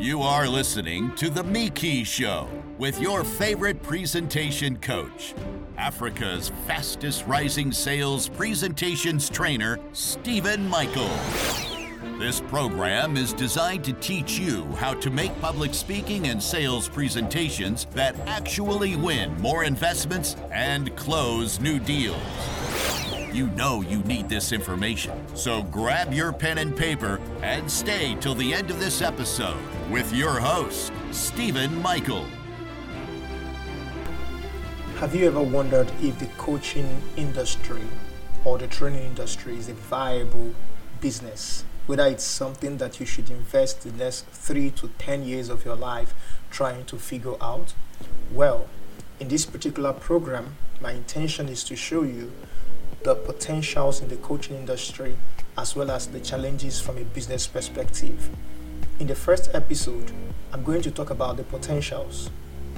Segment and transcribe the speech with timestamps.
[0.00, 5.34] You are listening to The Miki Show with your favorite presentation coach,
[5.76, 11.10] Africa's fastest rising sales presentations trainer, Stephen Michael.
[12.18, 17.84] This program is designed to teach you how to make public speaking and sales presentations
[17.90, 22.16] that actually win more investments and close new deals.
[23.32, 28.34] You know you need this information, so grab your pen and paper and stay till
[28.34, 29.56] the end of this episode
[29.88, 32.26] with your host, Stephen Michael.
[34.96, 37.82] Have you ever wondered if the coaching industry
[38.44, 40.52] or the training industry is a viable
[41.00, 41.64] business?
[41.86, 45.76] Whether it's something that you should invest the next three to ten years of your
[45.76, 46.14] life
[46.50, 47.74] trying to figure out?
[48.32, 48.66] Well,
[49.20, 52.32] in this particular program, my intention is to show you
[53.02, 55.16] the potentials in the coaching industry
[55.56, 58.28] as well as the challenges from a business perspective.
[58.98, 60.12] In the first episode,
[60.52, 62.30] I'm going to talk about the potentials,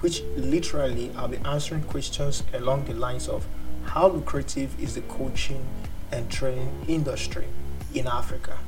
[0.00, 3.46] which literally I'll be answering questions along the lines of
[3.84, 5.64] how lucrative is the coaching
[6.12, 7.46] and training industry
[7.94, 8.58] in Africa?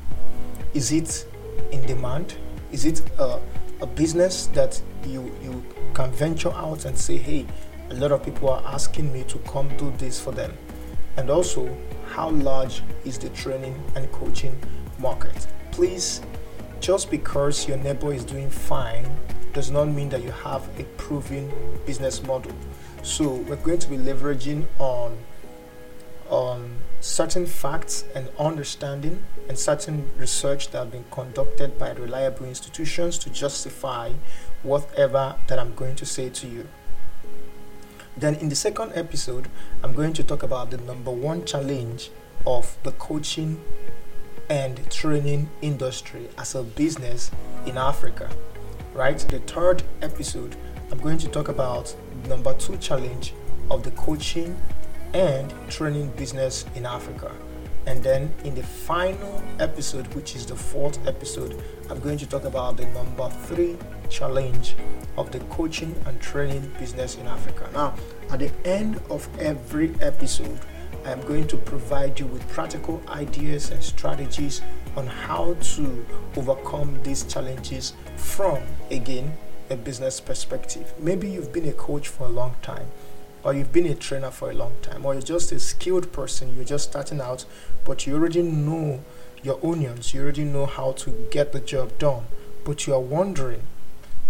[0.74, 1.26] Is it
[1.72, 2.34] in demand?
[2.72, 3.40] Is it a,
[3.80, 5.64] a business that you, you
[5.94, 7.46] can venture out and say, hey,
[7.90, 10.56] a lot of people are asking me to come do this for them?
[11.16, 11.76] And also,
[12.08, 14.58] how large is the training and coaching
[14.98, 15.46] market?
[15.70, 16.22] Please,
[16.80, 19.06] just because your neighbor is doing fine
[19.52, 21.52] does not mean that you have a proven
[21.86, 22.52] business model.
[23.02, 25.18] So, we're going to be leveraging on
[26.30, 33.18] on certain facts and understanding and certain research that have been conducted by reliable institutions
[33.18, 34.12] to justify
[34.62, 36.68] whatever that I'm going to say to you.
[38.20, 39.48] Then, in the second episode,
[39.82, 42.10] I'm going to talk about the number one challenge
[42.46, 43.58] of the coaching
[44.50, 47.30] and training industry as a business
[47.64, 48.28] in Africa.
[48.92, 49.18] Right?
[49.18, 50.54] The third episode,
[50.90, 51.96] I'm going to talk about
[52.28, 53.32] number two challenge
[53.70, 54.54] of the coaching
[55.14, 57.32] and training business in Africa.
[57.86, 62.44] And then in the final episode, which is the fourth episode, I'm going to talk
[62.44, 63.76] about the number three
[64.08, 64.76] challenge
[65.16, 67.68] of the coaching and training business in Africa.
[67.72, 67.94] Now,
[68.30, 70.58] at the end of every episode,
[71.04, 74.60] I am going to provide you with practical ideas and strategies
[74.96, 78.58] on how to overcome these challenges from,
[78.90, 79.32] again,
[79.70, 80.92] a business perspective.
[80.98, 82.86] Maybe you've been a coach for a long time
[83.42, 86.54] or you've been a trainer for a long time, or you're just a skilled person,
[86.54, 87.44] you're just starting out,
[87.84, 89.02] but you already know
[89.42, 92.24] your onions, you already know how to get the job done,
[92.64, 93.62] but you are wondering,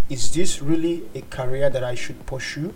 [0.08, 2.74] is this really a career that I should pursue?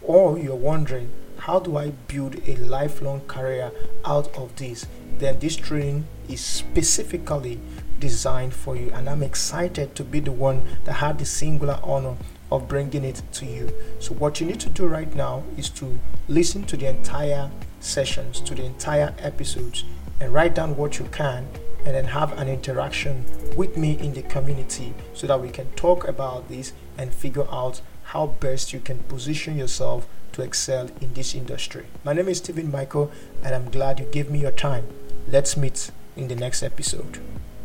[0.00, 3.70] Or you're wondering, how do I build a lifelong career
[4.04, 4.86] out of this?
[5.18, 7.60] Then this training is specifically
[8.02, 12.16] designed for you, and I'm excited to be the one that had the singular honor
[12.50, 13.72] of bringing it to you.
[14.00, 17.48] So, what you need to do right now is to listen to the entire
[17.78, 19.84] sessions, to the entire episodes,
[20.18, 21.46] and write down what you can,
[21.86, 23.24] and then have an interaction
[23.56, 27.80] with me in the community so that we can talk about this and figure out
[28.10, 31.86] how best you can position yourself to excel in this industry.
[32.02, 33.12] My name is Stephen Michael,
[33.44, 34.86] and I'm glad you gave me your time.
[35.28, 37.20] Let's meet in the next episode.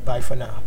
[0.07, 0.63] Bye for now.